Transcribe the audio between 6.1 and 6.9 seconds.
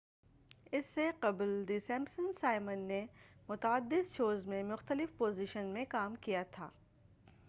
کیا تھا